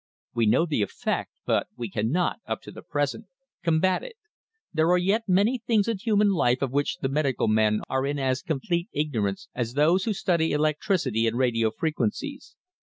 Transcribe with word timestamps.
We 0.33 0.47
know 0.47 0.65
the 0.65 0.81
effect, 0.81 1.29
but 1.45 1.67
we 1.77 1.87
cannot, 1.87 2.37
up 2.47 2.63
to 2.63 2.71
the 2.71 2.81
present, 2.81 3.27
combat 3.63 4.01
it. 4.03 4.15
There 4.73 4.89
are 4.89 4.97
yet 4.97 5.25
many 5.29 5.59
things 5.59 5.87
in 5.87 5.99
human 5.99 6.29
life 6.29 6.63
of 6.63 6.71
which 6.71 6.97
the 7.01 7.07
medical 7.07 7.47
men 7.47 7.81
are 7.87 8.07
in 8.07 8.17
as 8.17 8.41
complete 8.41 8.89
ignorance 8.93 9.47
as 9.53 9.73
those 9.75 10.05
who 10.05 10.13
study 10.13 10.53
electricity 10.53 11.27
and 11.27 11.37
radio 11.37 11.69
frequencies. 11.69 12.55